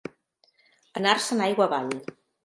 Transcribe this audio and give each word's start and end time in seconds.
Anar-se'n 1.01 1.43
aigua 1.47 1.67
avall. 1.67 1.93